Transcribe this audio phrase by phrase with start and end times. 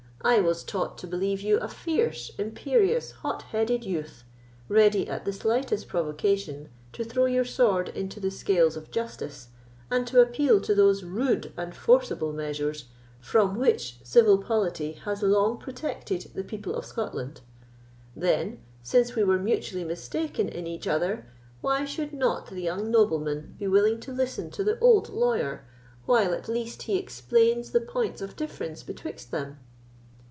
[0.23, 4.23] I was taught to believe you a fierce, imperious, hot headed youth,
[4.69, 9.47] ready, at the slightest provocation, to throw your sword into the scales of justice,
[9.89, 12.85] and to appeal to those rude and forcible measures
[13.19, 17.41] from which civil polity has long protected the people of Scotland.
[18.15, 21.25] Then, since we were mutually mistaken in each other,
[21.61, 25.65] why should not the young nobleman be willing to listen to the old lawyer,
[26.05, 29.57] while, at least, he explains the points of difference betwixt them?"